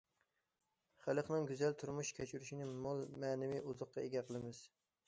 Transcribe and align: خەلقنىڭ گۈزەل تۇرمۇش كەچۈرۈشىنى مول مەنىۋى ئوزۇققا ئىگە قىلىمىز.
خەلقنىڭ 1.03 1.45
گۈزەل 1.51 1.77
تۇرمۇش 1.83 2.11
كەچۈرۈشىنى 2.21 2.71
مول 2.87 3.07
مەنىۋى 3.27 3.65
ئوزۇققا 3.65 4.09
ئىگە 4.09 4.27
قىلىمىز. 4.33 4.67